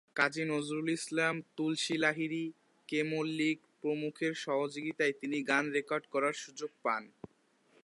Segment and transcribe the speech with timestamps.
[0.15, 2.45] কাজী Nazrul Islam, Tulsi Lahiri,
[2.89, 7.03] K Mallick প্রমুখের সহযোগিতায় তিনি গান রেকর্ড করার সুযোগ পান।